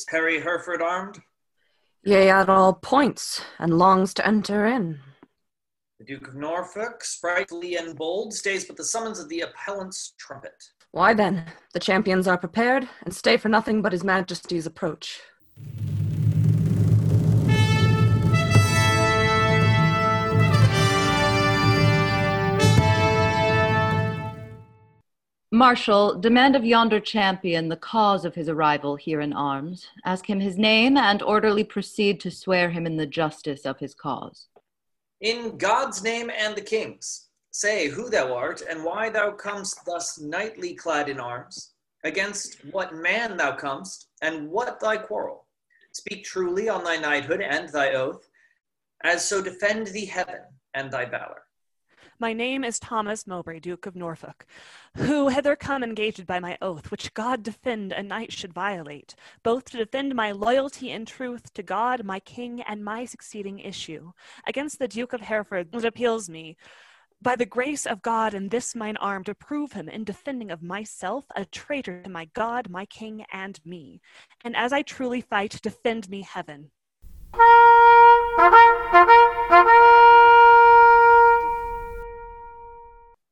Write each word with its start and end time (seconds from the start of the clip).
Is 0.00 0.06
Harry 0.08 0.40
Hereford 0.40 0.80
armed? 0.80 1.20
Yea, 2.04 2.30
at 2.30 2.48
all 2.48 2.72
points, 2.72 3.42
and 3.58 3.76
longs 3.76 4.14
to 4.14 4.26
enter 4.26 4.64
in. 4.64 4.98
The 5.98 6.06
Duke 6.06 6.28
of 6.28 6.36
Norfolk, 6.36 7.04
sprightly 7.04 7.76
and 7.76 7.94
bold, 7.94 8.32
stays 8.32 8.64
but 8.64 8.78
the 8.78 8.84
summons 8.84 9.18
of 9.18 9.28
the 9.28 9.42
appellant's 9.42 10.14
trumpet. 10.16 10.54
Why 10.92 11.12
then, 11.12 11.44
the 11.74 11.80
champions 11.80 12.26
are 12.26 12.38
prepared, 12.38 12.88
and 13.04 13.14
stay 13.14 13.36
for 13.36 13.50
nothing 13.50 13.82
but 13.82 13.92
his 13.92 14.02
majesty's 14.02 14.64
approach. 14.64 15.20
Marshal, 25.60 26.18
demand 26.18 26.56
of 26.56 26.64
yonder 26.64 26.98
champion 26.98 27.68
the 27.68 27.76
cause 27.76 28.24
of 28.24 28.34
his 28.34 28.48
arrival 28.48 28.96
here 28.96 29.20
in 29.20 29.34
arms. 29.34 29.88
Ask 30.06 30.24
him 30.24 30.40
his 30.40 30.56
name 30.56 30.96
and 30.96 31.20
orderly 31.20 31.64
proceed 31.64 32.18
to 32.20 32.30
swear 32.30 32.70
him 32.70 32.86
in 32.86 32.96
the 32.96 33.04
justice 33.04 33.66
of 33.66 33.78
his 33.78 33.94
cause. 33.94 34.46
In 35.20 35.58
God's 35.58 36.02
name 36.02 36.30
and 36.30 36.56
the 36.56 36.62
king's, 36.62 37.28
say 37.50 37.88
who 37.88 38.08
thou 38.08 38.34
art 38.34 38.62
and 38.70 38.82
why 38.82 39.10
thou 39.10 39.32
comest 39.32 39.84
thus 39.84 40.18
knightly 40.18 40.72
clad 40.72 41.10
in 41.10 41.20
arms, 41.20 41.72
against 42.04 42.64
what 42.72 42.94
man 42.94 43.36
thou 43.36 43.54
comest, 43.54 44.08
and 44.22 44.48
what 44.48 44.80
thy 44.80 44.96
quarrel. 44.96 45.46
Speak 45.92 46.24
truly 46.24 46.70
on 46.70 46.84
thy 46.84 46.96
knighthood 46.96 47.42
and 47.42 47.68
thy 47.68 47.92
oath, 47.92 48.26
as 49.04 49.28
so 49.28 49.42
defend 49.42 49.88
thee 49.88 50.06
heaven 50.06 50.40
and 50.72 50.90
thy 50.90 51.04
valor. 51.04 51.42
My 52.20 52.34
name 52.34 52.64
is 52.64 52.78
Thomas 52.78 53.26
Mowbray, 53.26 53.60
Duke 53.60 53.86
of 53.86 53.96
Norfolk, 53.96 54.44
who 54.98 55.28
hither 55.28 55.56
come 55.56 55.82
engaged 55.82 56.26
by 56.26 56.38
my 56.38 56.58
oath, 56.60 56.90
which 56.90 57.14
God 57.14 57.42
defend 57.42 57.92
a 57.92 58.02
knight 58.02 58.30
should 58.30 58.52
violate, 58.52 59.14
both 59.42 59.70
to 59.70 59.78
defend 59.78 60.14
my 60.14 60.30
loyalty 60.30 60.90
and 60.90 61.08
truth 61.08 61.50
to 61.54 61.62
God, 61.62 62.04
my 62.04 62.20
king, 62.20 62.60
and 62.60 62.84
my 62.84 63.06
succeeding 63.06 63.58
issue, 63.58 64.12
against 64.46 64.78
the 64.78 64.86
Duke 64.86 65.14
of 65.14 65.22
Hereford 65.22 65.72
that 65.72 65.86
appeals 65.86 66.28
me, 66.28 66.58
by 67.22 67.36
the 67.36 67.46
grace 67.46 67.86
of 67.86 68.02
God 68.02 68.34
and 68.34 68.50
this 68.50 68.74
mine 68.74 68.98
arm 68.98 69.24
to 69.24 69.34
prove 69.34 69.72
him 69.72 69.88
in 69.88 70.04
defending 70.04 70.50
of 70.50 70.62
myself 70.62 71.24
a 71.34 71.46
traitor 71.46 72.02
to 72.02 72.10
my 72.10 72.26
God, 72.34 72.68
my 72.68 72.84
king, 72.84 73.24
and 73.32 73.58
me. 73.64 74.02
And 74.44 74.54
as 74.54 74.74
I 74.74 74.82
truly 74.82 75.22
fight, 75.22 75.58
defend 75.62 76.10
me 76.10 76.20
heaven. 76.20 76.70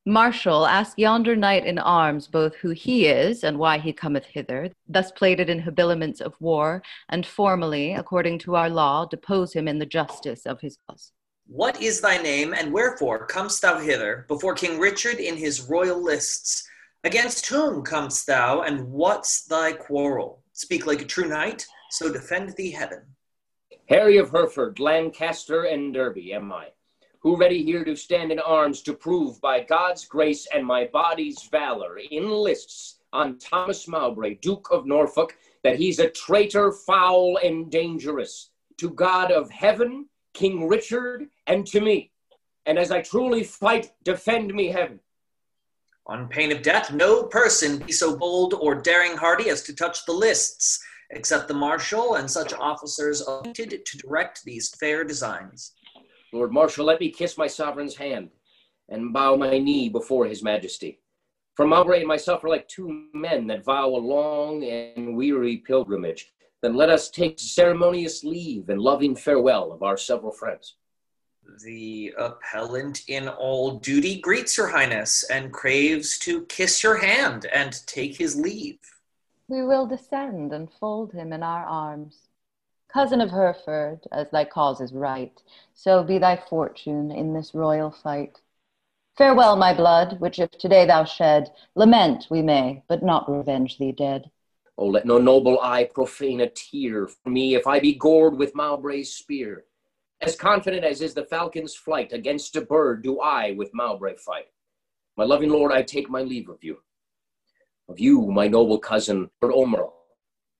Marshal, 0.09 0.65
ask 0.65 0.97
yonder 0.97 1.37
knight 1.37 1.67
in 1.67 1.79
arms 1.79 2.29
both 2.29 2.55
who 2.55 2.71
he 2.71 3.09
is 3.09 3.45
and 3.45 3.59
why 3.59 3.77
he 3.77 3.93
cometh 3.93 4.25
hither, 4.25 4.71
thus 4.89 5.13
plated 5.13 5.51
in 5.51 5.61
habiliments 5.61 6.23
of 6.23 6.35
war, 6.41 6.83
and 7.11 7.27
formally, 7.27 7.93
according 7.93 8.39
to 8.39 8.57
our 8.57 8.71
law, 8.71 9.05
depose 9.05 9.53
him 9.53 9.69
in 9.69 9.79
the 9.79 9.85
justice 9.85 10.47
of 10.47 10.63
his 10.63 10.79
cause. 10.89 11.13
What 11.47 11.83
is 11.83 12.01
thy 12.01 12.17
name, 12.23 12.55
and 12.55 12.73
wherefore 12.73 13.27
comest 13.27 13.61
thou 13.61 13.81
hither 13.81 14.25
before 14.29 14.55
King 14.55 14.79
Richard 14.79 15.19
in 15.19 15.37
his 15.37 15.69
royal 15.69 16.03
lists? 16.03 16.67
Against 17.05 17.47
whom 17.47 17.85
comest 17.85 18.27
thou, 18.27 18.63
and 18.63 18.91
what's 18.91 19.45
thy 19.45 19.73
quarrel? 19.73 20.43
Speak 20.55 20.87
like 20.87 21.03
a 21.03 21.05
true 21.05 21.29
knight, 21.29 21.67
so 21.91 22.11
defend 22.11 22.57
thee 22.57 22.71
heaven. 22.71 23.03
Harry 23.91 24.17
of 24.17 24.31
Hereford, 24.31 24.81
Lancaster, 24.81 25.65
and 25.65 25.93
Derby 25.93 26.33
am 26.33 26.51
I 26.51 26.69
who 27.21 27.37
ready 27.37 27.63
here 27.65 27.85
to 27.85 27.97
stand 27.97 28.31
in 28.31 28.39
arms 28.39 28.83
to 28.83 28.93
prove 28.93 29.41
by 29.41 29.61
God's 29.61 30.05
grace 30.05 30.47
and 30.55 30.65
my 30.65 30.89
body's 30.93 31.49
valor 31.51 31.99
in 32.11 32.31
lists 32.31 33.01
on 33.13 33.39
Thomas 33.39 33.89
Mowbray, 33.89 34.35
Duke 34.37 34.69
of 34.71 34.87
Norfolk, 34.87 35.37
that 35.65 35.79
he's 35.79 35.99
a 35.99 36.11
traitor, 36.11 36.71
foul, 36.73 37.39
and 37.43 37.71
dangerous 37.71 38.51
to 38.79 38.91
God 38.91 39.33
of 39.33 39.51
heaven, 39.51 40.09
King 40.35 40.69
Richard, 40.69 41.27
and 41.47 41.67
to 41.67 41.81
me. 41.81 42.13
And 42.67 42.79
as 42.79 42.91
I 42.91 43.03
truly 43.03 43.43
fight, 43.43 43.93
defend 44.05 44.55
me 44.55 44.69
heaven. 44.69 45.01
On 46.07 46.29
pain 46.29 46.53
of 46.53 46.63
death, 46.63 46.93
no 46.93 47.25
person 47.25 47.79
be 47.79 47.93
so 47.93 48.17
bold 48.17 48.55
or 48.55 48.77
daring 48.77 49.17
hardy 49.17 49.51
as 49.51 49.63
to 49.65 49.75
touch 49.75 50.07
the 50.07 50.13
lists, 50.13 50.83
except 51.11 51.49
the 51.49 51.55
marshal 51.55 52.15
and 52.15 52.31
such 52.31 52.53
officers 52.55 53.21
appointed 53.27 53.85
to 53.85 53.99
direct 53.99 54.45
these 54.45 54.75
fair 54.77 55.05
designs. 55.05 55.73
Lord 56.33 56.53
Marshal, 56.53 56.85
let 56.85 57.01
me 57.01 57.11
kiss 57.11 57.39
my 57.39 57.47
sovereign's 57.47 57.97
hand 57.97 58.31
and 58.89 59.13
bow 59.13 59.37
my 59.37 59.59
knee 59.59 59.89
before 59.89 60.27
his 60.27 60.43
majesty. 60.43 61.01
For 61.55 61.67
Mowbray 61.67 61.99
and 61.99 62.09
myself 62.09 62.45
are 62.45 62.49
like 62.49 62.69
two 62.69 63.09
men 63.13 63.47
that 63.49 63.65
vow 63.65 63.89
a 63.89 63.97
long 63.97 64.63
and 64.65 65.17
weary 65.17 65.59
pilgrimage. 65.59 66.33
Then 66.63 66.75
let 66.75 66.91
us 66.91 67.11
take 67.11 67.39
ceremonious 67.39 68.25
leave 68.25 68.69
and 68.69 68.81
loving 68.81 69.17
farewell 69.17 69.73
of 69.73 69.83
our 69.83 69.97
several 69.97 70.33
friends. 70.33 70.77
The 71.65 72.13
appellant 72.19 73.03
in 73.09 73.29
all 73.29 73.79
duty 73.79 74.21
greets 74.21 74.57
your 74.57 74.69
highness 74.69 75.25
and 75.31 75.53
craves 75.53 76.19
to 76.19 76.45
kiss 76.47 76.83
your 76.83 76.97
hand 76.97 77.47
and 77.47 77.75
take 77.87 78.17
his 78.17 78.37
leave. 78.37 78.79
We 79.49 79.63
will 79.63 79.87
descend 79.87 80.53
and 80.53 80.71
fold 80.71 81.13
him 81.13 81.33
in 81.33 81.43
our 81.43 81.65
arms 81.65 82.29
cousin 82.93 83.21
of 83.21 83.31
Hereford, 83.31 84.07
as 84.13 84.31
thy 84.31 84.45
cause 84.45 84.81
is 84.81 84.93
right, 84.93 85.43
so 85.75 86.03
be 86.03 86.19
thy 86.19 86.37
fortune 86.49 87.11
in 87.11 87.35
this 87.35 87.55
royal 87.55 87.91
fight. 87.91 88.41
Farewell, 89.17 89.57
my 89.57 89.75
blood, 89.75 90.21
which 90.21 90.39
if 90.39 90.51
today 90.53 90.87
thou 90.87 91.05
shed, 91.05 91.51
lament 91.75 92.27
we 92.31 92.41
may, 92.41 92.83
but 92.89 93.03
not 93.03 93.31
revenge 93.31 93.79
thee 93.79 93.93
dead. 93.93 94.31
Oh, 94.77 94.87
let 94.87 95.07
no 95.07 95.19
noble 95.19 95.61
eye 95.61 95.89
profane 95.93 96.41
a 96.41 96.49
tear 96.49 97.09
for 97.09 97.31
me 97.31 97.57
if 97.57 97.67
I 97.67 97.81
be 97.81 97.95
gored 97.95 98.39
with 98.39 98.55
Mowbray's 98.55 99.13
spear. 99.13 99.65
As 100.21 100.37
confident 100.37 100.85
as 100.85 101.01
is 101.01 101.15
the 101.15 101.25
falcon's 101.25 101.75
flight 101.75 102.13
against 102.13 102.57
a 102.57 102.61
bird, 102.61 103.03
do 103.03 103.21
I 103.21 103.53
with 103.53 103.75
Mowbray 103.75 104.17
fight. 104.17 104.47
My 105.17 105.25
loving 105.25 105.51
lord, 105.51 105.73
I 105.73 105.83
take 105.83 106.09
my 106.09 106.23
leave 106.23 106.49
of 106.49 106.63
you. 106.63 106.79
Of 107.89 107.99
you, 107.99 108.31
my 108.31 108.47
noble 108.47 108.79
cousin, 108.79 109.31
Lord 109.43 109.55
Aumerle, 109.55 109.93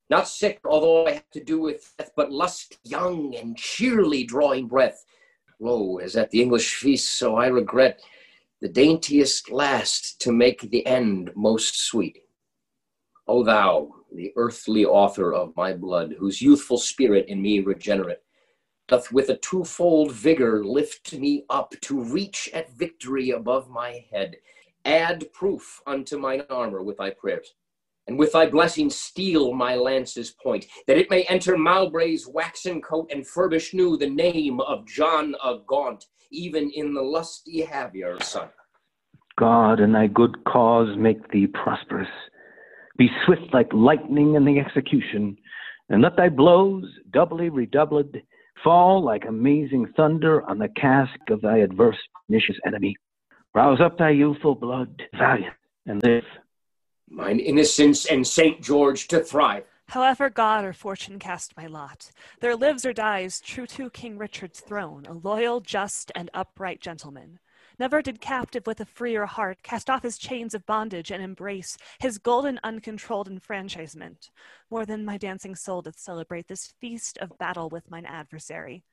not 0.09 0.27
sick, 0.27 0.59
although 0.65 1.05
I 1.05 1.11
have 1.11 1.29
to 1.31 1.43
do 1.43 1.59
with 1.61 1.93
death, 1.97 2.11
but 2.15 2.31
lust 2.31 2.79
young 2.83 3.35
and 3.35 3.55
cheerly 3.55 4.23
drawing 4.23 4.67
breath. 4.67 5.05
Lo, 5.59 5.97
as 5.97 6.15
at 6.15 6.31
the 6.31 6.41
English 6.41 6.75
feast, 6.75 7.17
so 7.17 7.35
I 7.35 7.47
regret 7.47 8.01
the 8.61 8.69
daintiest 8.69 9.51
last 9.51 10.19
to 10.21 10.31
make 10.31 10.61
the 10.61 10.85
end 10.85 11.31
most 11.35 11.79
sweet. 11.87 12.23
O 13.27 13.43
thou, 13.43 13.93
the 14.11 14.33
earthly 14.35 14.85
author 14.85 15.33
of 15.33 15.55
my 15.55 15.73
blood, 15.73 16.15
whose 16.17 16.41
youthful 16.41 16.77
spirit 16.77 17.27
in 17.27 17.41
me 17.41 17.59
regenerate, 17.59 18.23
doth 18.87 19.11
with 19.11 19.29
a 19.29 19.37
twofold 19.37 20.11
vigor 20.11 20.65
lift 20.65 21.13
me 21.13 21.45
up 21.49 21.73
to 21.81 22.01
reach 22.01 22.49
at 22.53 22.71
victory 22.71 23.29
above 23.29 23.69
my 23.69 24.03
head. 24.11 24.37
Add 24.85 25.31
proof 25.33 25.81
unto 25.85 26.17
mine 26.17 26.43
armor 26.49 26.81
with 26.81 26.97
thy 26.97 27.11
prayers 27.11 27.53
and 28.09 28.17
with 28.17 28.31
thy 28.31 28.47
blessing 28.47 28.89
steel 28.89 29.53
my 29.53 29.75
lance's 29.75 30.31
point, 30.31 30.65
that 30.87 30.97
it 30.97 31.11
may 31.11 31.21
enter 31.25 31.55
Mowbray's 31.55 32.27
waxen 32.27 32.81
coat 32.81 33.07
and 33.13 33.23
furbish 33.23 33.71
new 33.71 33.97
the 33.97 34.09
name 34.09 34.59
of 34.61 34.87
John 34.87 35.35
of 35.43 35.65
Gaunt, 35.67 36.05
even 36.31 36.71
in 36.71 36.95
the 36.95 37.03
lusty 37.03 37.61
Haviour 37.61 38.21
son. 38.23 38.49
God 39.37 39.79
and 39.79 39.93
thy 39.93 40.07
good 40.07 40.43
cause 40.45 40.97
make 40.97 41.29
thee 41.29 41.45
prosperous. 41.45 42.09
Be 42.97 43.09
swift 43.25 43.53
like 43.53 43.71
lightning 43.73 44.33
in 44.33 44.43
the 44.43 44.57
execution, 44.57 45.37
and 45.89 46.01
let 46.01 46.17
thy 46.17 46.29
blows, 46.29 46.85
doubly 47.11 47.49
redoubled, 47.49 48.15
fall 48.63 49.03
like 49.03 49.25
amazing 49.27 49.85
thunder 49.95 50.41
on 50.49 50.57
the 50.57 50.69
casque 50.69 51.29
of 51.29 51.41
thy 51.41 51.59
adverse 51.59 51.99
pernicious 52.25 52.57
enemy. 52.65 52.95
Rouse 53.53 53.79
up 53.79 53.99
thy 53.99 54.09
youthful 54.09 54.55
blood, 54.55 54.99
valiant, 55.15 55.53
and 55.85 56.01
live 56.03 56.23
mine 57.09 57.39
innocence 57.39 58.05
and 58.05 58.25
St. 58.25 58.61
George 58.61 59.07
to 59.07 59.23
thrive. 59.23 59.65
However 59.89 60.29
God 60.29 60.65
or 60.65 60.73
fortune 60.73 61.17
cast 61.17 61.57
my 61.57 61.65
lot, 61.65 62.11
there 62.41 62.55
lives 62.55 62.85
or 62.85 62.93
dies 62.93 63.41
true 63.41 63.65
to 63.67 63.89
King 63.89 64.17
Richard's 64.19 64.59
throne, 64.59 65.05
a 65.07 65.13
loyal, 65.13 65.61
just, 65.61 66.11
and 66.13 66.29
upright 66.33 66.79
gentleman. 66.79 67.39
Never 67.79 68.01
did 68.01 68.21
captive 68.21 68.67
with 68.67 68.81
a 68.81 68.85
freer 68.85 69.25
heart 69.25 69.63
cast 69.63 69.89
off 69.89 70.03
his 70.03 70.17
chains 70.17 70.53
of 70.53 70.65
bondage 70.65 71.11
and 71.11 71.23
embrace 71.23 71.77
his 71.99 72.17
golden 72.17 72.59
uncontrolled 72.63 73.27
enfranchisement, 73.27 74.29
more 74.69 74.85
than 74.85 75.05
my 75.05 75.17
dancing 75.17 75.55
soul 75.55 75.81
doth 75.81 75.97
celebrate 75.97 76.47
this 76.47 76.73
feast 76.79 77.17
of 77.17 77.37
battle 77.39 77.69
with 77.69 77.89
mine 77.89 78.05
adversary. 78.05 78.83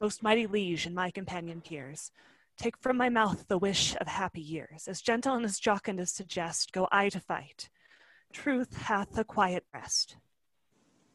Most 0.00 0.22
mighty 0.22 0.46
liege 0.46 0.86
and 0.86 0.94
my 0.94 1.10
companion 1.10 1.60
peers, 1.60 2.10
Take 2.56 2.78
from 2.78 2.96
my 2.96 3.08
mouth 3.08 3.46
the 3.48 3.58
wish 3.58 3.96
of 4.00 4.06
happy 4.06 4.40
years. 4.40 4.86
As 4.86 5.00
gentle 5.00 5.34
and 5.34 5.44
as 5.44 5.58
jocund 5.58 6.00
as 6.00 6.12
suggest, 6.12 6.72
go 6.72 6.88
I 6.92 7.08
to 7.08 7.20
fight. 7.20 7.68
Truth 8.32 8.76
hath 8.76 9.18
a 9.18 9.24
quiet 9.24 9.64
rest. 9.74 10.16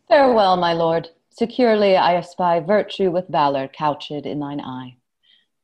Farewell, 0.08 0.58
my 0.58 0.74
lord. 0.74 1.10
Securely 1.30 1.96
I 1.96 2.16
espy 2.16 2.60
virtue 2.60 3.12
with 3.12 3.28
valor 3.30 3.68
couched 3.68 4.12
in 4.12 4.40
thine 4.40 4.60
eye. 4.60 4.98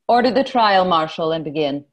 Order 0.08 0.32
the 0.32 0.44
trial, 0.44 0.86
Marshal, 0.86 1.32
and 1.32 1.44
begin. 1.44 1.86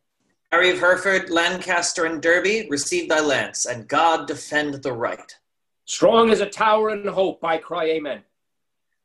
Harry 0.52 0.70
of 0.70 0.78
Hereford, 0.78 1.30
Lancaster, 1.30 2.04
and 2.04 2.20
Derby, 2.20 2.66
receive 2.68 3.08
thy 3.08 3.20
lance, 3.20 3.64
and 3.64 3.88
God 3.88 4.26
defend 4.26 4.74
the 4.74 4.92
right. 4.92 5.34
Strong 5.86 6.30
as 6.30 6.40
a 6.40 6.46
tower 6.46 6.90
in 6.90 7.08
hope, 7.08 7.42
I 7.42 7.56
cry 7.56 7.86
amen. 7.86 8.22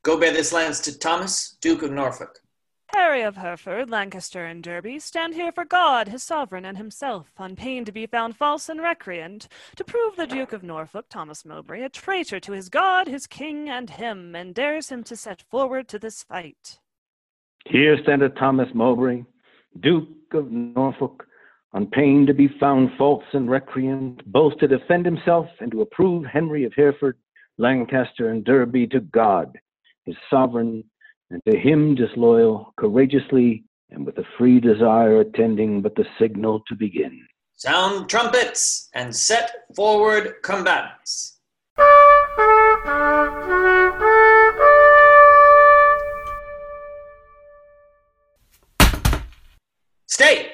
Go 0.04 0.20
bear 0.20 0.34
this 0.34 0.52
lance 0.52 0.82
to 0.82 1.00
Thomas, 1.00 1.58
Duke 1.62 1.84
of 1.84 1.92
Norfolk. 1.92 2.40
Harry 2.94 3.22
of 3.22 3.36
Hereford, 3.38 3.90
Lancaster, 3.90 4.46
and 4.46 4.64
Derby, 4.64 5.00
stand 5.00 5.34
here 5.34 5.52
for 5.52 5.66
God, 5.66 6.08
his 6.08 6.24
sovereign, 6.24 6.66
and 6.66 6.78
himself, 6.78 7.32
on 7.38 7.56
pain 7.56 7.84
to 7.86 7.92
be 7.92 8.06
found 8.06 8.36
false 8.36 8.70
and 8.70 8.82
recreant, 8.82 9.48
to 9.76 9.84
prove 9.84 10.16
the 10.16 10.28
Duke 10.28 10.54
of 10.54 10.64
Norfolk, 10.64 11.06
Thomas 11.10 11.46
Mowbray, 11.46 11.84
a 11.84 11.90
traitor 11.90 12.40
to 12.40 12.54
his 12.54 12.70
God, 12.70 13.08
his 13.08 13.28
king, 13.28 13.70
and 13.70 13.90
him, 13.90 14.36
and 14.36 14.56
dares 14.56 14.90
him 14.90 15.04
to 15.04 15.16
set 15.16 15.42
forward 15.42 15.88
to 15.90 16.00
this 16.00 16.24
fight. 16.24 16.80
Here 17.66 17.98
standeth 18.04 18.36
Thomas 18.36 18.70
Mowbray, 18.74 19.24
Duke 19.82 20.34
of 20.34 20.52
Norfolk, 20.52 21.28
on 21.74 21.88
pain 21.88 22.26
to 22.26 22.34
be 22.34 22.48
found 22.60 22.92
false 22.98 23.26
and 23.34 23.50
recreant, 23.50 24.26
both 24.32 24.58
to 24.60 24.68
defend 24.68 25.06
himself 25.06 25.48
and 25.60 25.72
to 25.72 25.82
approve 25.82 26.26
Henry 26.26 26.64
of 26.64 26.74
Hereford, 26.74 27.18
Lancaster, 27.58 28.30
and 28.30 28.46
Derby 28.46 28.88
to 28.88 29.02
God, 29.02 29.58
his 30.06 30.16
sovereign, 30.30 30.84
and 31.30 31.42
to 31.46 31.58
him 31.58 31.96
disloyal, 31.96 32.74
courageously, 32.78 33.64
and 33.90 34.06
with 34.06 34.18
a 34.18 34.24
free 34.38 34.60
desire 34.60 35.22
attending 35.22 35.82
but 35.82 35.96
the 35.96 36.06
signal 36.20 36.62
to 36.68 36.76
begin. 36.76 37.26
Sound 37.56 38.10
trumpets 38.10 38.90
and 38.94 39.16
set 39.16 39.52
forward 39.76 40.36
combatants. 40.44 41.40
Stay! 50.08 50.52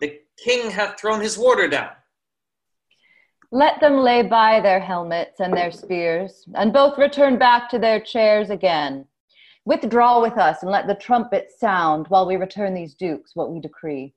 The 0.00 0.20
king 0.42 0.70
hath 0.70 0.98
thrown 0.98 1.20
his 1.20 1.38
warder 1.38 1.68
down. 1.68 1.90
Let 3.52 3.80
them 3.80 3.98
lay 3.98 4.22
by 4.22 4.60
their 4.60 4.78
helmets 4.78 5.40
and 5.40 5.52
their 5.52 5.72
spears, 5.72 6.44
and 6.54 6.72
both 6.72 6.98
return 6.98 7.36
back 7.36 7.68
to 7.70 7.80
their 7.80 8.00
chairs 8.00 8.50
again. 8.50 9.06
Withdraw 9.66 10.22
with 10.22 10.38
us, 10.38 10.62
and 10.62 10.70
let 10.70 10.86
the 10.86 10.94
trumpets 10.94 11.60
sound 11.60 12.06
while 12.08 12.26
we 12.26 12.36
return 12.36 12.72
these 12.72 12.94
dukes 12.94 13.36
what 13.36 13.52
we 13.52 13.60
decree. 13.60 14.14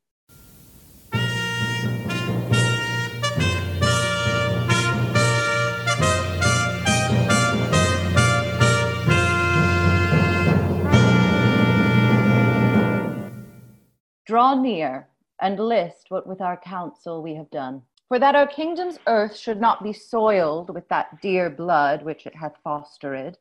Draw 14.25 14.61
near 14.61 15.09
and 15.41 15.59
list 15.59 16.05
what 16.07 16.25
with 16.25 16.39
our 16.39 16.55
counsel 16.55 17.21
we 17.21 17.35
have 17.35 17.51
done. 17.51 17.81
For 18.07 18.17
that 18.17 18.35
our 18.35 18.47
kingdom's 18.47 18.97
earth 19.07 19.35
should 19.35 19.59
not 19.59 19.83
be 19.83 19.91
soiled 19.91 20.73
with 20.73 20.87
that 20.87 21.21
dear 21.21 21.49
blood 21.49 22.01
which 22.03 22.25
it 22.25 22.33
hath 22.33 22.55
fostered, 22.63 23.37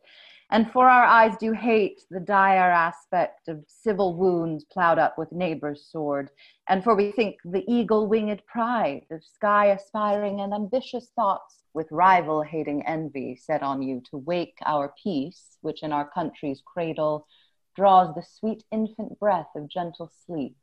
and 0.53 0.71
for 0.71 0.89
our 0.89 1.05
eyes 1.05 1.37
do 1.39 1.53
hate 1.53 2.03
the 2.11 2.21
dire 2.21 2.71
aspect 2.71 3.49
of 3.49 3.65
civil 3.67 4.15
wounds 4.15 4.65
ploughed 4.65 4.99
up 4.99 5.19
with 5.19 5.33
neighbor's 5.33 5.85
sword, 5.91 6.31
and 6.69 6.85
for 6.85 6.95
we 6.95 7.11
think 7.11 7.39
the 7.45 7.65
eagle 7.67 8.07
winged 8.07 8.43
pride 8.47 9.07
of 9.11 9.25
sky 9.25 9.67
aspiring 9.67 10.41
and 10.41 10.55
ambitious 10.55 11.09
thoughts 11.17 11.65
with 11.75 11.91
rival 11.91 12.43
hating 12.43 12.87
envy 12.87 13.35
set 13.35 13.63
on 13.63 13.83
you 13.83 14.01
to 14.09 14.19
wake 14.19 14.59
our 14.67 14.95
peace, 15.03 15.57
which 15.63 15.83
in 15.83 15.91
our 15.91 16.09
country's 16.09 16.63
cradle 16.65 17.27
draws 17.75 18.15
the 18.15 18.23
sweet 18.23 18.63
infant 18.71 19.19
breath 19.19 19.49
of 19.57 19.67
gentle 19.67 20.13
sleep 20.27 20.55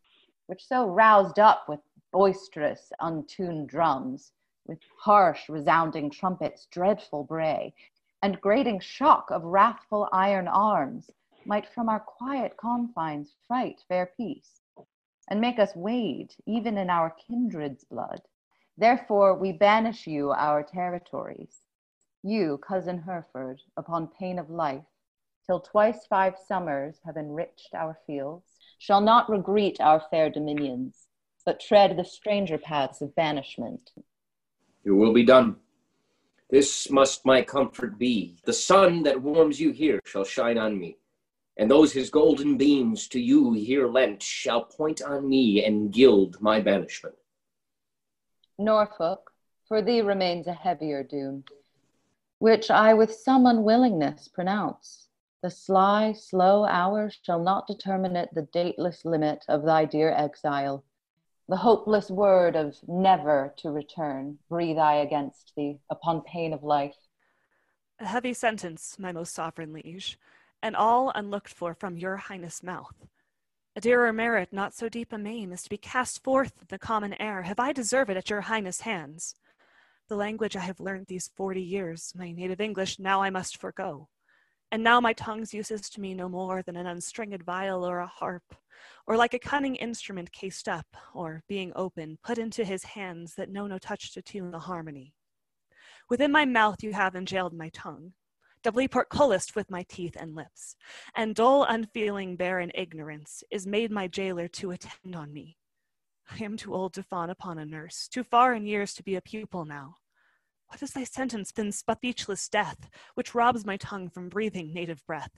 which 0.50 0.66
so 0.66 0.88
roused 0.88 1.38
up 1.38 1.70
with 1.70 1.80
boisterous, 2.12 2.92
untuned 3.02 3.70
drums, 3.70 4.32
with 4.66 4.80
harsh, 4.98 5.48
resounding 5.48 6.10
trumpets' 6.10 6.66
dreadful 6.72 7.24
bray, 7.24 7.72
and 8.22 8.42
grating 8.42 8.80
shock 8.80 9.30
of 9.32 9.44
wrathful 9.44 10.10
iron 10.12 10.48
arms, 10.48 11.10
might 11.46 11.68
from 11.74 11.90
our 11.90 12.00
quiet 12.00 12.56
confines 12.58 13.36
fright 13.48 13.82
fair 13.88 14.12
peace, 14.18 14.62
and 15.30 15.40
make 15.40 15.60
us 15.60 15.76
wade 15.76 16.34
even 16.46 16.78
in 16.78 16.90
our 16.90 17.16
kindred's 17.28 17.84
blood. 17.86 18.22
Therefore 18.78 19.36
we 19.36 19.52
banish 19.52 20.08
you 20.08 20.32
our 20.32 20.64
territories, 20.64 21.62
you, 22.24 22.58
cousin 22.58 23.02
Hereford, 23.02 23.62
upon 23.78 24.08
pain 24.08 24.40
of 24.40 24.50
life, 24.50 24.84
till 25.46 25.60
twice 25.60 26.06
five 26.06 26.36
summers 26.48 27.00
have 27.06 27.18
enriched 27.18 27.74
our 27.74 27.98
fields 28.06 28.46
shall 28.78 29.02
not 29.02 29.30
regret 29.30 29.80
our 29.80 30.02
fair 30.10 30.30
dominions, 30.30 31.08
but 31.46 31.60
tread 31.60 31.98
the 31.98 32.06
stranger 32.06 32.58
paths 32.58 33.02
of 33.02 33.16
banishment. 33.16 33.92
Your 34.84 34.96
will 34.96 35.14
be 35.14 35.26
done. 35.26 35.58
This 36.50 36.90
must 36.90 37.26
my 37.26 37.44
comfort 37.44 38.00
be. 38.00 38.38
The 38.44 38.54
sun 38.54 39.04
that 39.04 39.22
warms 39.22 39.60
you 39.60 39.72
here 39.72 40.00
shall 40.06 40.24
shine 40.24 40.58
on 40.58 40.80
me, 40.80 40.98
and 41.58 41.70
those 41.70 41.94
his 41.94 42.10
golden 42.10 42.58
beams 42.58 43.08
to 43.10 43.20
you 43.20 43.54
here 43.54 43.88
lent 43.88 44.24
shall 44.24 44.64
point 44.64 45.02
on 45.02 45.30
me 45.30 45.64
and 45.64 45.94
gild 45.94 46.42
my 46.42 46.60
banishment. 46.60 47.16
Norfolk, 48.58 49.32
for 49.68 49.82
thee 49.82 50.02
remains 50.02 50.48
a 50.48 50.54
heavier 50.54 51.04
doom, 51.04 51.44
which 52.40 52.72
I 52.72 52.96
with 52.96 53.14
some 53.14 53.46
unwillingness 53.46 54.28
pronounce. 54.28 55.10
The 55.44 55.52
sly, 55.52 56.14
slow 56.14 56.66
hour 56.66 57.12
shall 57.22 57.40
not 57.40 57.68
determine 57.68 58.16
it 58.16 58.34
the 58.34 58.42
dateless 58.52 59.06
limit 59.06 59.46
of 59.48 59.64
thy 59.64 59.86
dear 59.86 60.12
exile. 60.12 60.84
The 61.50 61.58
hopeless 61.58 62.12
word 62.12 62.56
of 62.56 62.78
never 62.88 63.56
to 63.58 63.72
return 63.72 64.38
breathe 64.50 64.78
I 64.78 64.98
against 64.98 65.54
thee 65.58 65.80
upon 65.90 66.22
pain 66.22 66.54
of 66.54 66.62
life. 66.62 66.96
A 68.00 68.06
heavy 68.06 68.36
sentence, 68.36 68.98
my 69.00 69.12
most 69.12 69.34
sovereign 69.34 69.74
liege, 69.74 70.20
and 70.62 70.76
all 70.76 71.12
unlooked 71.16 71.52
for 71.52 71.74
from 71.74 71.98
your 71.98 72.18
highness' 72.18 72.62
mouth. 72.62 72.94
A 73.76 73.82
dearer 73.82 74.14
merit, 74.14 74.50
not 74.54 74.76
so 74.76 74.90
deep 74.90 75.12
a 75.12 75.18
main, 75.18 75.52
is 75.52 75.64
to 75.64 75.72
be 75.72 75.78
cast 75.78 76.24
forth 76.24 76.54
in 76.62 76.68
the 76.70 76.78
common 76.78 77.20
air. 77.20 77.42
Have 77.42 77.60
I 77.60 77.74
deserved 77.74 78.12
it 78.12 78.18
at 78.18 78.30
your 78.30 78.42
highness' 78.42 78.82
hands? 78.82 79.34
The 80.08 80.16
language 80.16 80.56
I 80.56 80.62
have 80.62 80.80
learned 80.80 81.08
these 81.08 81.32
forty 81.36 81.64
years, 81.64 82.14
my 82.16 82.32
native 82.32 82.62
English, 82.62 83.00
now 83.00 83.24
I 83.24 83.32
must 83.32 83.58
forego. 83.58 84.08
And 84.72 84.84
now 84.84 85.02
my 85.02 85.14
tongue's 85.14 85.52
use 85.56 85.72
is 85.72 85.90
to 85.90 86.00
me 86.00 86.14
no 86.14 86.30
more 86.30 86.62
than 86.62 86.76
an 86.76 86.86
unstringed 86.86 87.42
viol 87.42 87.84
or 87.84 87.98
a 87.98 88.06
harp, 88.06 88.54
or 89.10 89.18
like 89.18 89.34
a 89.34 89.40
cunning 89.40 89.76
instrument 89.78 90.32
cased 90.32 90.70
up, 90.70 90.86
or, 91.16 91.42
being 91.50 91.74
open, 91.76 92.20
put 92.24 92.38
into 92.38 92.64
his 92.64 92.84
hands 92.84 93.34
that 93.34 93.50
know 93.50 93.66
no 93.66 93.80
touch 93.80 94.14
to 94.14 94.22
tune 94.22 94.52
the 94.52 94.60
harmony. 94.60 95.16
Within 96.12 96.32
my 96.32 96.46
mouth 96.46 96.84
you 96.84 96.94
have 96.94 97.14
enjailed 97.14 97.54
my 97.54 97.70
tongue, 97.70 98.14
doubly 98.62 98.88
portcullised 98.88 99.56
with 99.56 99.72
my 99.72 99.84
teeth 99.90 100.16
and 100.20 100.36
lips, 100.36 100.76
and 101.16 101.34
dull, 101.34 101.64
unfeeling, 101.64 102.36
barren 102.36 102.72
ignorance 102.76 103.44
is 103.50 103.66
made 103.66 103.90
my 103.90 104.08
jailer 104.08 104.48
to 104.48 104.70
attend 104.70 105.16
on 105.16 105.34
me. 105.34 105.58
I 106.30 106.44
am 106.44 106.56
too 106.56 106.76
old 106.76 106.94
to 106.94 107.02
fawn 107.02 107.32
upon 107.32 107.58
a 107.58 107.66
nurse, 107.66 108.08
too 108.08 108.24
far 108.24 108.54
in 108.54 108.68
years 108.68 108.94
to 108.94 109.04
be 109.04 109.16
a 109.16 109.22
pupil 109.22 109.66
now. 109.66 109.96
What 110.68 110.84
is 110.84 110.92
thy 110.92 111.04
sentence 111.04 111.52
been 111.52 111.72
speechless 111.72 112.48
death, 112.48 112.92
which 113.16 113.34
robs 113.34 113.66
my 113.66 113.78
tongue 113.78 114.12
from 114.12 114.30
breathing 114.30 114.72
native 114.72 115.04
breath? 115.08 115.32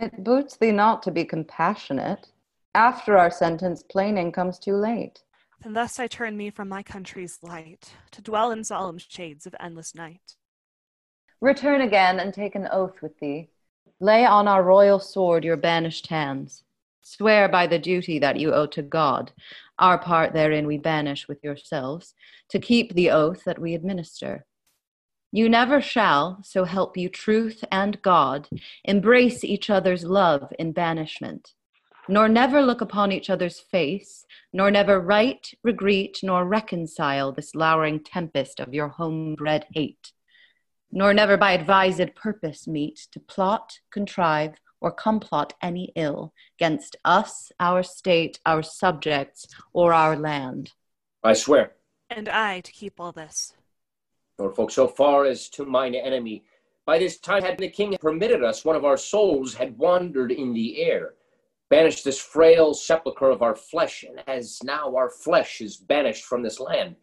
It 0.00 0.24
boots 0.24 0.56
thee 0.56 0.72
not 0.72 1.04
to 1.04 1.12
be 1.12 1.24
compassionate. 1.24 2.31
After 2.74 3.18
our 3.18 3.30
sentence, 3.30 3.82
plaining 3.82 4.32
comes 4.32 4.58
too 4.58 4.74
late. 4.74 5.22
And 5.62 5.76
thus 5.76 5.98
I 6.00 6.06
turn 6.06 6.36
me 6.36 6.50
from 6.50 6.68
my 6.68 6.82
country's 6.82 7.38
light, 7.42 7.92
to 8.12 8.22
dwell 8.22 8.50
in 8.50 8.64
solemn 8.64 8.98
shades 8.98 9.46
of 9.46 9.54
endless 9.60 9.94
night. 9.94 10.36
Return 11.40 11.82
again 11.82 12.18
and 12.18 12.32
take 12.32 12.54
an 12.54 12.68
oath 12.72 13.02
with 13.02 13.18
thee. 13.18 13.50
Lay 14.00 14.24
on 14.24 14.48
our 14.48 14.62
royal 14.62 14.98
sword 14.98 15.44
your 15.44 15.56
banished 15.56 16.06
hands. 16.06 16.64
Swear 17.02 17.48
by 17.48 17.66
the 17.66 17.78
duty 17.78 18.18
that 18.20 18.38
you 18.38 18.54
owe 18.54 18.66
to 18.66 18.82
God, 18.82 19.32
our 19.78 19.98
part 19.98 20.32
therein 20.32 20.66
we 20.66 20.78
banish 20.78 21.28
with 21.28 21.42
yourselves, 21.44 22.14
to 22.48 22.58
keep 22.58 22.94
the 22.94 23.10
oath 23.10 23.44
that 23.44 23.58
we 23.58 23.74
administer. 23.74 24.46
You 25.30 25.48
never 25.48 25.80
shall, 25.80 26.38
so 26.42 26.64
help 26.64 26.96
you 26.96 27.08
truth 27.08 27.64
and 27.70 28.00
God, 28.02 28.48
embrace 28.84 29.44
each 29.44 29.68
other's 29.68 30.04
love 30.04 30.52
in 30.58 30.72
banishment, 30.72 31.52
nor 32.08 32.28
never 32.28 32.62
look 32.62 32.80
upon 32.80 33.12
each 33.12 33.30
other's 33.30 33.60
face, 33.60 34.26
nor 34.52 34.70
never 34.70 35.00
write, 35.00 35.52
regret, 35.62 36.16
nor 36.22 36.44
reconcile 36.44 37.32
this 37.32 37.54
lowering 37.54 38.00
tempest 38.00 38.60
of 38.60 38.74
your 38.74 38.88
homebred 38.88 39.66
hate, 39.72 40.12
nor 40.90 41.14
never 41.14 41.36
by 41.36 41.52
advised 41.52 42.14
purpose 42.14 42.66
meet 42.66 43.06
to 43.12 43.20
plot, 43.20 43.78
contrive, 43.90 44.54
or 44.80 44.90
complot 44.90 45.54
any 45.62 45.92
ill 45.94 46.32
against 46.58 46.96
us, 47.04 47.52
our 47.60 47.82
state, 47.82 48.40
our 48.44 48.62
subjects, 48.62 49.46
or 49.72 49.92
our 49.94 50.16
land. 50.16 50.72
I 51.22 51.34
swear. 51.34 51.72
And 52.10 52.28
I 52.28 52.60
to 52.60 52.72
keep 52.72 52.98
all 52.98 53.12
this. 53.12 53.54
Norfolk, 54.38 54.72
so 54.72 54.88
far 54.88 55.24
as 55.24 55.48
to 55.50 55.64
mine 55.64 55.94
enemy, 55.94 56.42
by 56.84 56.98
this 56.98 57.18
time 57.18 57.44
had 57.44 57.58
the 57.58 57.68
king 57.68 57.96
permitted 58.00 58.42
us, 58.42 58.64
one 58.64 58.74
of 58.74 58.84
our 58.84 58.96
souls 58.96 59.54
had 59.54 59.78
wandered 59.78 60.32
in 60.32 60.52
the 60.52 60.82
air, 60.82 61.14
banished 61.72 62.04
this 62.04 62.18
frail 62.18 62.74
sepulchre 62.74 63.30
of 63.30 63.40
our 63.40 63.56
flesh, 63.56 64.04
and 64.06 64.22
as 64.26 64.62
now 64.62 64.94
our 64.94 65.08
flesh 65.08 65.62
is 65.62 65.78
banished 65.78 66.24
from 66.26 66.42
this 66.42 66.60
land, 66.60 66.94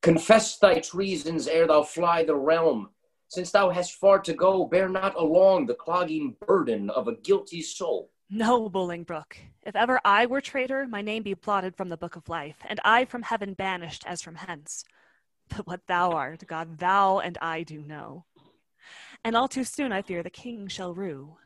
Confess 0.00 0.56
thy 0.56 0.78
treasons 0.78 1.46
ere 1.46 1.66
thou 1.66 1.82
fly 1.82 2.24
the 2.24 2.34
realm. 2.34 2.88
Since 3.28 3.50
thou 3.50 3.68
hast 3.68 3.96
far 3.96 4.18
to 4.20 4.32
go, 4.32 4.64
bear 4.64 4.88
not 4.88 5.14
along 5.14 5.66
the 5.66 5.74
clogging 5.74 6.36
burden 6.46 6.88
of 6.88 7.06
a 7.06 7.16
guilty 7.16 7.60
soul. 7.60 8.10
No, 8.30 8.70
Bolingbroke. 8.70 9.36
If 9.66 9.76
ever 9.76 10.00
I 10.06 10.24
were 10.24 10.40
traitor, 10.40 10.86
my 10.86 11.02
name 11.02 11.22
be 11.22 11.34
blotted 11.34 11.76
from 11.76 11.90
the 11.90 11.98
book 11.98 12.16
of 12.16 12.30
life, 12.30 12.56
and 12.66 12.80
I 12.86 13.04
from 13.04 13.20
heaven 13.20 13.52
banished 13.52 14.04
as 14.06 14.22
from 14.22 14.36
hence. 14.36 14.84
But 15.54 15.66
what 15.66 15.86
thou 15.86 16.12
art, 16.12 16.46
God, 16.46 16.78
thou 16.78 17.18
and 17.18 17.36
I 17.42 17.62
do 17.62 17.82
know. 17.82 18.24
And 19.22 19.36
all 19.36 19.48
too 19.48 19.64
soon 19.64 19.92
I 19.92 20.00
fear 20.00 20.22
the 20.22 20.30
king 20.30 20.66
shall 20.68 20.94
rue. 20.94 21.36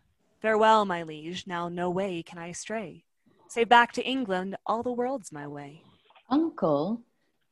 Farewell, 0.42 0.84
my 0.84 1.04
liege, 1.04 1.46
now 1.46 1.68
no 1.68 1.88
way 1.88 2.20
can 2.20 2.36
I 2.36 2.50
stray. 2.50 3.04
Say 3.46 3.62
back 3.62 3.92
to 3.92 4.04
England, 4.04 4.56
all 4.66 4.82
the 4.82 4.90
world's 4.90 5.30
my 5.30 5.46
way. 5.46 5.84
Uncle, 6.28 7.00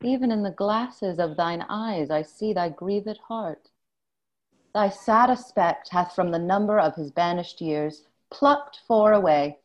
even 0.03 0.33
in 0.33 0.43
the 0.43 0.51
glasses 0.51 1.21
of 1.21 1.37
thine 1.37 1.65
eyes 1.69 2.11
I 2.11 2.23
see 2.23 2.53
thy 2.53 2.69
grieved 2.69 3.17
heart. 3.29 3.69
Thy 4.75 4.89
sad 4.89 5.31
aspect 5.31 5.91
hath 5.91 6.17
from 6.17 6.33
the 6.33 6.39
number 6.41 6.81
of 6.81 6.97
his 6.97 7.13
banished 7.13 7.61
years 7.61 8.09
plucked 8.29 8.81
four 8.89 9.13
away, 9.13 9.59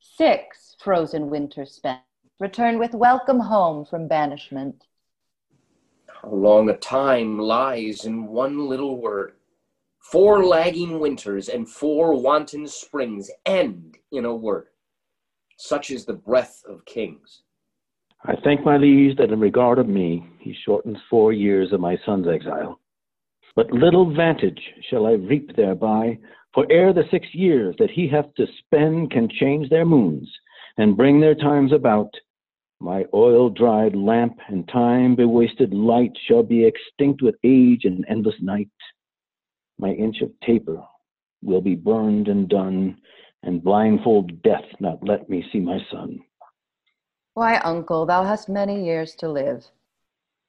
six 0.00 0.74
frozen 0.82 1.30
winters 1.30 1.70
spent, 1.70 2.00
return 2.40 2.80
with 2.80 2.92
welcome 2.92 3.38
home 3.38 3.84
from 3.84 4.08
banishment. 4.08 4.82
How 6.08 6.30
long 6.30 6.68
a 6.68 6.76
time 6.76 7.38
lies 7.38 8.04
in 8.04 8.26
one 8.26 8.68
little 8.68 8.96
word. 8.96 9.34
Four 10.10 10.44
lagging 10.44 11.00
winters 11.00 11.48
and 11.48 11.68
four 11.68 12.20
wanton 12.20 12.68
springs 12.68 13.30
end 13.46 13.96
in 14.12 14.26
a 14.26 14.34
word. 14.34 14.66
Such 15.56 15.90
is 15.90 16.04
the 16.04 16.12
breath 16.12 16.62
of 16.68 16.84
kings. 16.84 17.42
I 18.24 18.34
thank 18.44 18.64
my 18.64 18.76
liege 18.76 19.16
that 19.16 19.32
in 19.32 19.40
regard 19.40 19.78
of 19.78 19.88
me, 19.88 20.26
he 20.38 20.54
shortens 20.64 20.98
four 21.08 21.32
years 21.32 21.72
of 21.72 21.80
my 21.80 21.96
son's 22.04 22.28
exile. 22.28 22.80
But 23.56 23.70
little 23.70 24.14
vantage 24.14 24.60
shall 24.90 25.06
I 25.06 25.12
reap 25.12 25.56
thereby, 25.56 26.18
for 26.52 26.66
ere 26.70 26.92
the 26.92 27.08
six 27.10 27.26
years 27.32 27.74
that 27.78 27.90
he 27.90 28.06
hath 28.06 28.32
to 28.36 28.46
spend 28.58 29.10
can 29.10 29.28
change 29.28 29.70
their 29.70 29.86
moons 29.86 30.30
and 30.76 30.96
bring 30.96 31.18
their 31.20 31.34
times 31.34 31.72
about, 31.72 32.10
my 32.78 33.04
oil 33.14 33.48
dried 33.48 33.96
lamp 33.96 34.38
and 34.48 34.68
time 34.68 35.16
bewasted 35.16 35.72
light 35.72 36.12
shall 36.26 36.42
be 36.42 36.64
extinct 36.64 37.22
with 37.22 37.36
age 37.42 37.84
and 37.84 38.04
endless 38.08 38.40
night. 38.40 38.68
My 39.78 39.90
inch 39.90 40.20
of 40.22 40.30
taper 40.40 40.82
will 41.42 41.60
be 41.60 41.74
burned 41.74 42.28
and 42.28 42.48
done, 42.48 42.98
and 43.42 43.62
blindfold 43.62 44.42
death 44.42 44.64
not 44.80 45.06
let 45.06 45.28
me 45.28 45.44
see 45.52 45.60
my 45.60 45.78
son. 45.90 46.20
Why, 47.34 47.58
uncle, 47.58 48.06
thou 48.06 48.24
hast 48.24 48.48
many 48.48 48.84
years 48.84 49.14
to 49.16 49.28
live. 49.28 49.66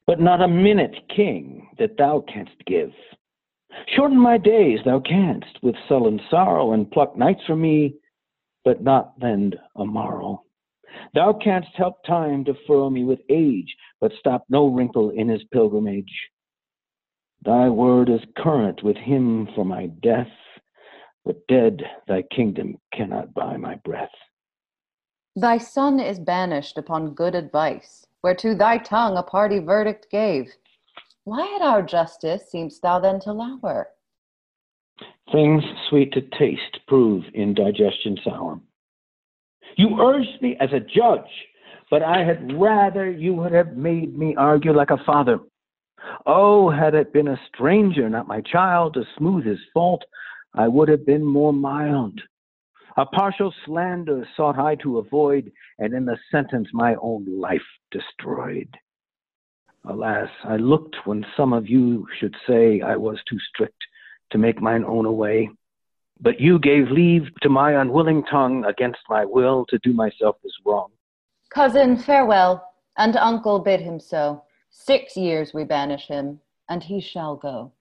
But 0.08 0.20
not 0.20 0.42
a 0.42 0.48
minute, 0.48 0.96
king, 1.10 1.68
that 1.80 1.98
thou 1.98 2.24
canst 2.32 2.64
give. 2.68 2.92
Shorten 3.88 4.20
my 4.20 4.38
days 4.38 4.80
thou 4.86 5.00
canst 5.00 5.62
with 5.64 5.76
sullen 5.90 6.22
sorrow, 6.30 6.74
and 6.74 6.90
pluck 6.92 7.18
nights 7.18 7.42
from 7.48 7.62
me, 7.62 7.96
but 8.64 8.84
not 8.84 9.14
lend 9.22 9.58
a 9.76 9.86
morrow. 9.86 10.44
Thou 11.14 11.34
canst 11.34 11.70
help 11.76 12.04
time 12.04 12.46
to 12.46 12.54
furrow 12.68 12.90
me 12.90 13.04
with 13.04 13.20
age, 13.30 13.76
but 14.00 14.14
stop 14.20 14.46
no 14.50 14.68
wrinkle 14.68 15.10
in 15.10 15.28
his 15.28 15.44
pilgrimage. 15.52 16.14
Thy 17.46 17.70
word 17.70 18.10
is 18.10 18.22
current 18.36 18.82
with 18.82 18.98
him 18.98 19.48
for 19.54 19.64
my 19.64 19.86
death, 20.02 20.32
but 21.24 21.46
dead 21.48 21.84
thy 22.08 22.24
kingdom 22.24 22.80
cannot 22.92 23.36
buy 23.36 23.56
my 23.56 23.76
breath. 23.86 24.10
Thy 25.36 25.60
son 25.60 26.00
is 26.00 26.18
banished 26.18 26.78
upon 26.78 27.14
good 27.14 27.36
advice, 27.36 28.08
whereto 28.24 28.56
thy 28.56 28.80
tongue 28.80 29.16
a 29.16 29.22
party 29.22 29.60
verdict 29.60 30.08
gave. 30.10 30.48
Why 31.24 31.56
at 31.56 31.62
our 31.62 31.84
justice 31.84 32.50
seem'st 32.50 32.82
thou 32.82 33.00
then 33.00 33.20
to 33.22 33.34
lower? 33.34 33.90
Things 35.32 35.64
sweet 35.90 36.14
to 36.14 36.22
taste 36.22 36.80
prove 36.88 37.26
in 37.36 37.54
digestion 37.54 38.18
sour. 38.24 38.60
You 39.78 40.02
urged 40.02 40.42
me 40.42 40.58
as 40.60 40.70
a 40.74 40.80
judge, 40.80 41.30
but 41.92 42.02
I 42.02 42.24
had 42.24 42.60
rather 42.60 43.12
you 43.12 43.34
would 43.36 43.52
have 43.52 43.78
made 43.78 44.18
me 44.18 44.36
argue 44.36 44.72
like 44.72 44.90
a 44.90 45.04
father. 45.06 45.40
Oh, 46.26 46.70
had 46.70 46.96
it 46.96 47.14
been 47.14 47.28
a 47.28 47.40
stranger, 47.48 48.10
not 48.10 48.28
my 48.28 48.42
child, 48.42 48.96
to 48.96 49.04
smooth 49.18 49.46
his 49.46 49.60
fault, 49.74 50.04
I 50.54 50.68
would 50.68 50.90
have 50.90 51.06
been 51.06 51.24
more 51.24 51.54
mild. 51.54 52.20
A 52.98 53.06
partial 53.06 53.54
slander 53.66 54.28
sought 54.38 54.58
I 54.58 54.76
to 54.76 55.00
avoid, 55.00 55.52
and 55.80 55.94
in 55.94 56.06
the 56.06 56.18
sentence 56.32 56.70
my 56.74 56.96
own 57.02 57.26
life 57.40 57.62
destroyed. 57.92 58.70
Alas, 59.84 60.30
I 60.44 60.56
looked 60.56 60.96
when 61.06 61.26
some 61.36 61.54
of 61.54 61.68
you 61.68 62.08
should 62.20 62.36
say 62.48 62.82
I 62.82 62.96
was 62.96 63.20
too 63.30 63.38
strict 63.50 63.78
to 64.32 64.38
make 64.38 64.62
mine 64.62 64.84
own 64.86 65.06
away. 65.06 65.50
But 66.22 66.40
you 66.40 66.58
gave 66.58 66.90
leave 66.90 67.28
to 67.42 67.50
my 67.50 67.74
unwilling 67.74 68.24
tongue 68.24 68.64
against 68.66 69.02
my 69.10 69.26
will 69.26 69.66
to 69.68 69.78
do 69.80 69.94
myself 69.94 70.38
this 70.42 70.54
wrong. 70.66 70.90
Cousin, 71.50 71.98
farewell, 71.98 72.66
and 72.98 73.18
uncle 73.18 73.60
bid 73.60 73.82
him 73.82 74.00
so. 74.00 74.44
Six 74.78 75.16
years 75.16 75.54
we 75.54 75.64
banish 75.64 76.08
him, 76.08 76.42
and 76.70 76.84
he 76.84 77.00
shall 77.00 77.38
go. 77.38 77.72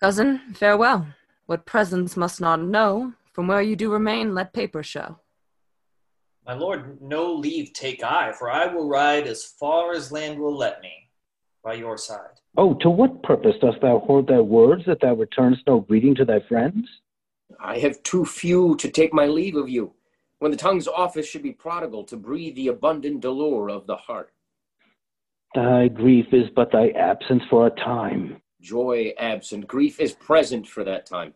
Cousin, 0.00 0.40
farewell. 0.54 1.08
What 1.46 1.66
presence 1.66 2.16
must 2.16 2.40
not 2.40 2.62
know, 2.62 3.12
from 3.32 3.48
where 3.48 3.60
you 3.60 3.74
do 3.74 3.92
remain, 3.92 4.34
let 4.34 4.52
paper 4.54 4.82
show. 4.84 5.18
My 6.46 6.54
lord, 6.54 7.02
no 7.02 7.34
leave 7.34 7.72
take 7.74 8.04
I, 8.04 8.32
for 8.32 8.50
I 8.50 8.72
will 8.72 8.88
ride 8.88 9.26
as 9.26 9.44
far 9.44 9.92
as 9.92 10.12
land 10.12 10.38
will 10.38 10.56
let 10.56 10.80
me, 10.80 11.07
by 11.62 11.74
your 11.74 11.96
side. 11.96 12.40
Oh, 12.56 12.74
to 12.80 12.90
what 12.90 13.22
purpose 13.22 13.56
dost 13.60 13.80
thou 13.80 13.98
hoard 14.00 14.26
thy 14.26 14.40
words, 14.40 14.84
that 14.86 15.00
thou 15.00 15.14
returnest 15.14 15.62
no 15.66 15.80
greeting 15.80 16.14
to 16.16 16.24
thy 16.24 16.40
friends? 16.48 16.86
I 17.60 17.78
have 17.78 18.02
too 18.02 18.24
few 18.24 18.76
to 18.76 18.90
take 18.90 19.12
my 19.12 19.26
leave 19.26 19.56
of 19.56 19.68
you, 19.68 19.92
when 20.38 20.50
the 20.50 20.56
tongue's 20.56 20.88
office 20.88 21.26
should 21.26 21.42
be 21.42 21.52
prodigal 21.52 22.04
to 22.04 22.16
breathe 22.16 22.54
the 22.54 22.68
abundant 22.68 23.20
dolor 23.20 23.70
of 23.70 23.86
the 23.86 23.96
heart. 23.96 24.32
Thy 25.54 25.88
grief 25.88 26.26
is 26.32 26.50
but 26.54 26.70
thy 26.72 26.90
absence 26.90 27.42
for 27.48 27.66
a 27.66 27.70
time. 27.70 28.40
Joy 28.60 29.14
absent, 29.18 29.66
grief 29.66 30.00
is 30.00 30.12
present 30.12 30.66
for 30.66 30.84
that 30.84 31.06
time. 31.06 31.34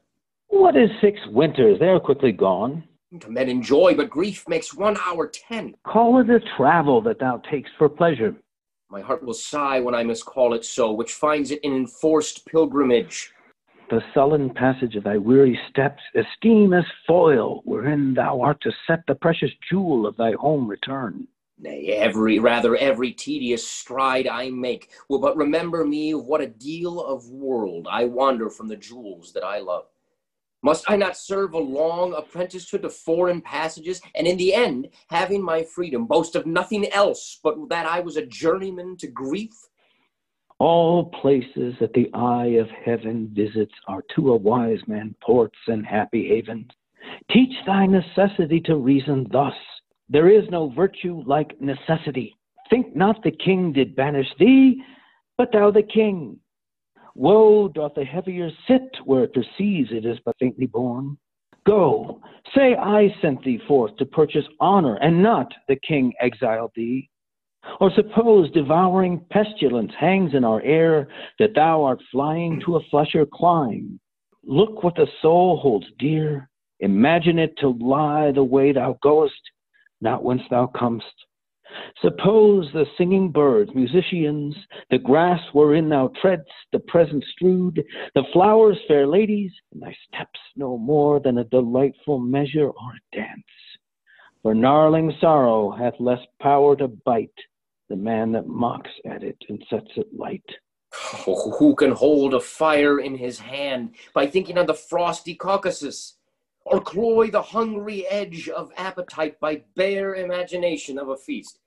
What 0.48 0.76
is 0.76 0.90
six 1.00 1.18
winters? 1.28 1.78
They 1.78 1.88
are 1.88 2.00
quickly 2.00 2.32
gone. 2.32 2.84
To 3.20 3.30
men 3.30 3.48
enjoy, 3.48 3.94
but 3.94 4.10
grief 4.10 4.48
makes 4.48 4.74
one 4.74 4.96
hour 5.06 5.26
ten. 5.26 5.74
Call 5.86 6.20
it 6.20 6.30
a 6.30 6.40
travel 6.56 7.00
that 7.02 7.18
thou 7.18 7.38
takest 7.50 7.74
for 7.78 7.88
pleasure. 7.88 8.34
My 8.92 9.00
heart 9.00 9.24
will 9.24 9.32
sigh 9.32 9.80
when 9.80 9.94
I 9.94 10.02
must 10.02 10.26
call 10.26 10.52
it 10.52 10.66
so, 10.66 10.92
which 10.92 11.14
finds 11.14 11.50
it 11.50 11.60
in 11.64 11.74
enforced 11.74 12.44
pilgrimage. 12.44 13.32
The 13.88 14.02
sullen 14.12 14.50
passage 14.50 14.96
of 14.96 15.04
thy 15.04 15.16
weary 15.16 15.58
steps 15.70 16.02
esteem 16.14 16.74
as 16.74 16.84
foil 17.06 17.62
wherein 17.64 18.12
thou 18.12 18.42
art 18.42 18.60
to 18.60 18.72
set 18.86 19.00
the 19.08 19.14
precious 19.14 19.50
jewel 19.70 20.06
of 20.06 20.18
thy 20.18 20.32
home 20.32 20.68
return. 20.68 21.26
Nay, 21.58 21.86
every, 21.86 22.38
rather 22.38 22.76
every 22.76 23.12
tedious 23.12 23.66
stride 23.66 24.28
I 24.28 24.50
make 24.50 24.90
will 25.08 25.20
but 25.20 25.38
remember 25.38 25.86
me 25.86 26.12
of 26.12 26.26
what 26.26 26.42
a 26.42 26.46
deal 26.46 27.02
of 27.02 27.30
world 27.30 27.88
I 27.90 28.04
wander 28.04 28.50
from 28.50 28.68
the 28.68 28.76
jewels 28.76 29.32
that 29.32 29.42
I 29.42 29.60
love. 29.60 29.86
Must 30.64 30.88
I 30.88 30.96
not 30.96 31.16
serve 31.16 31.54
a 31.54 31.58
long 31.58 32.14
apprenticeship 32.14 32.82
to 32.82 32.88
foreign 32.88 33.40
passages, 33.40 34.00
and 34.14 34.28
in 34.28 34.36
the 34.36 34.54
end, 34.54 34.88
having 35.08 35.42
my 35.42 35.64
freedom, 35.64 36.06
boast 36.06 36.36
of 36.36 36.46
nothing 36.46 36.88
else 36.92 37.40
but 37.42 37.68
that 37.68 37.84
I 37.84 37.98
was 37.98 38.16
a 38.16 38.26
journeyman 38.26 38.96
to 38.98 39.08
grief? 39.08 39.52
All 40.60 41.06
places 41.06 41.74
that 41.80 41.92
the 41.94 42.08
eye 42.14 42.58
of 42.60 42.68
heaven 42.70 43.28
visits 43.34 43.74
are 43.88 44.04
to 44.14 44.32
a 44.32 44.36
wise 44.36 44.78
man 44.86 45.16
ports 45.20 45.58
and 45.66 45.84
happy 45.84 46.28
havens. 46.28 46.70
Teach 47.32 47.54
thy 47.66 47.86
necessity 47.86 48.60
to 48.60 48.76
reason 48.76 49.26
thus. 49.32 49.54
There 50.08 50.28
is 50.28 50.48
no 50.50 50.68
virtue 50.68 51.24
like 51.26 51.60
necessity. 51.60 52.36
Think 52.70 52.94
not 52.94 53.24
the 53.24 53.32
king 53.32 53.72
did 53.72 53.96
banish 53.96 54.28
thee, 54.38 54.80
but 55.36 55.50
thou 55.52 55.72
the 55.72 55.82
king. 55.82 56.38
Woe 57.14 57.68
doth 57.68 57.94
the 57.94 58.04
heavier 58.04 58.50
sit 58.66 58.96
where 59.04 59.24
it 59.24 59.34
perceives 59.34 59.90
it 59.92 60.04
is 60.04 60.18
but 60.24 60.36
faintly 60.38 60.66
born. 60.66 61.18
Go, 61.64 62.20
say 62.54 62.74
I 62.74 63.14
sent 63.20 63.44
thee 63.44 63.60
forth 63.68 63.96
to 63.96 64.06
purchase 64.06 64.46
honor, 64.58 64.96
and 64.96 65.22
not 65.22 65.52
the 65.68 65.76
king 65.76 66.12
exiled 66.20 66.72
thee. 66.74 67.08
Or 67.80 67.92
suppose 67.94 68.50
devouring 68.50 69.24
pestilence 69.30 69.92
hangs 69.98 70.34
in 70.34 70.42
our 70.42 70.60
air, 70.62 71.06
that 71.38 71.54
thou 71.54 71.84
art 71.84 72.02
flying 72.10 72.60
to 72.64 72.76
a 72.76 72.82
flusher 72.90 73.26
clime. 73.32 74.00
Look 74.44 74.82
what 74.82 74.96
the 74.96 75.06
soul 75.20 75.58
holds 75.58 75.86
dear. 75.98 76.48
Imagine 76.80 77.38
it 77.38 77.56
to 77.58 77.68
lie 77.68 78.32
the 78.32 78.42
way 78.42 78.72
thou 78.72 78.98
goest, 79.02 79.40
not 80.00 80.24
whence 80.24 80.42
thou 80.50 80.66
comest. 80.66 81.14
Suppose 82.00 82.68
the 82.72 82.86
singing 82.98 83.30
birds, 83.30 83.70
musicians, 83.74 84.56
the 84.90 84.98
grass 84.98 85.40
wherein 85.52 85.88
thou 85.88 86.10
treadst, 86.22 86.46
the 86.72 86.80
present 86.80 87.24
strewed, 87.32 87.84
the 88.14 88.24
flowers, 88.32 88.78
fair 88.88 89.06
ladies, 89.06 89.52
and 89.72 89.82
thy 89.82 89.94
steps 90.08 90.40
no 90.56 90.76
more 90.76 91.20
than 91.20 91.38
a 91.38 91.44
delightful 91.44 92.18
measure 92.18 92.68
or 92.68 92.90
a 92.90 93.16
dance. 93.16 93.44
For 94.42 94.54
gnarling 94.54 95.12
sorrow 95.20 95.70
hath 95.70 95.94
less 96.00 96.24
power 96.40 96.74
to 96.76 96.88
bite 96.88 97.30
the 97.88 97.96
man 97.96 98.32
that 98.32 98.48
mocks 98.48 98.90
at 99.04 99.22
it 99.22 99.36
and 99.48 99.64
sets 99.70 99.90
it 99.96 100.08
light. 100.12 100.44
Oh, 101.26 101.52
who 101.58 101.74
can 101.74 101.92
hold 101.92 102.34
a 102.34 102.40
fire 102.40 102.98
in 102.98 103.16
his 103.16 103.38
hand 103.38 103.94
by 104.14 104.26
thinking 104.26 104.58
on 104.58 104.66
the 104.66 104.74
frosty 104.74 105.34
Caucasus? 105.34 106.14
Or 106.64 106.80
cloy 106.80 107.30
the 107.30 107.42
hungry 107.42 108.06
edge 108.06 108.48
of 108.48 108.70
appetite 108.76 109.40
by 109.40 109.62
bare 109.74 110.14
imagination 110.14 110.96
of 110.96 111.08
a 111.08 111.16
feast? 111.16 111.58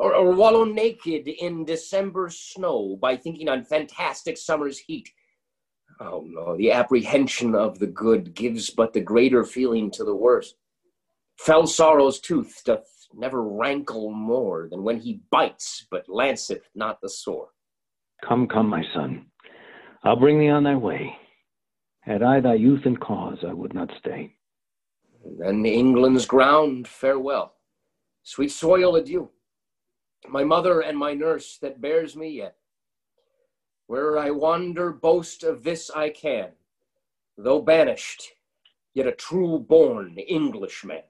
Or, 0.00 0.14
or 0.14 0.32
wallow 0.32 0.64
naked 0.64 1.28
in 1.28 1.66
December 1.66 2.30
snow 2.30 2.96
by 3.02 3.16
thinking 3.16 3.50
on 3.50 3.64
fantastic 3.64 4.38
summer's 4.38 4.78
heat? 4.78 5.10
Oh 6.00 6.24
no, 6.26 6.56
the 6.56 6.72
apprehension 6.72 7.54
of 7.54 7.78
the 7.78 7.86
good 7.86 8.34
gives 8.34 8.70
but 8.70 8.94
the 8.94 9.02
greater 9.02 9.44
feeling 9.44 9.90
to 9.90 10.04
the 10.04 10.14
worse. 10.14 10.54
Fell 11.36 11.66
sorrow's 11.66 12.18
tooth 12.18 12.62
doth 12.64 12.86
never 13.12 13.42
rankle 13.42 14.10
more 14.10 14.68
than 14.70 14.84
when 14.84 14.98
he 14.98 15.20
bites, 15.30 15.86
but 15.90 16.08
lanceth 16.08 16.70
not 16.74 17.02
the 17.02 17.10
sore. 17.10 17.48
Come, 18.26 18.48
come, 18.48 18.70
my 18.70 18.82
son, 18.94 19.26
I'll 20.02 20.16
bring 20.16 20.38
thee 20.38 20.48
on 20.48 20.64
thy 20.64 20.76
way. 20.76 21.14
Had 22.00 22.22
I 22.22 22.40
thy 22.40 22.54
youth 22.54 22.86
and 22.86 22.98
cause, 22.98 23.38
I 23.46 23.52
would 23.52 23.74
not 23.74 23.90
stay. 23.98 24.32
Then 25.38 25.66
England's 25.66 26.24
ground, 26.24 26.88
farewell. 26.88 27.52
Sweet 28.22 28.50
soil, 28.50 28.96
adieu. 28.96 29.28
My 30.28 30.44
mother 30.44 30.80
and 30.80 30.96
my 30.98 31.14
nurse 31.14 31.58
that 31.58 31.80
bears 31.80 32.16
me 32.16 32.30
yet. 32.30 32.56
Where 33.86 34.18
I 34.18 34.30
wander, 34.30 34.92
boast 34.92 35.42
of 35.42 35.64
this 35.64 35.90
I 35.90 36.10
can, 36.10 36.50
though 37.36 37.60
banished, 37.60 38.32
yet 38.94 39.06
a 39.06 39.12
true 39.12 39.58
born 39.58 40.18
Englishman. 40.18 41.02